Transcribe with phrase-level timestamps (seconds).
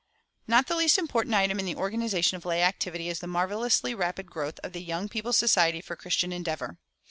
[0.47, 4.31] Not the least important item in the organization of lay activity is the marvelously rapid
[4.31, 6.79] growth of the "Young People's Society of Christian Endeavor."